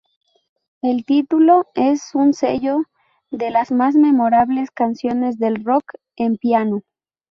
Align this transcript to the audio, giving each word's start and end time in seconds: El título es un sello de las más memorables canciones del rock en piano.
El 0.81 1.05
título 1.05 1.67
es 1.75 2.15
un 2.15 2.33
sello 2.33 2.85
de 3.29 3.51
las 3.51 3.71
más 3.71 3.93
memorables 3.93 4.71
canciones 4.71 5.37
del 5.37 5.63
rock 5.63 5.91
en 6.15 6.37
piano. 6.37 6.81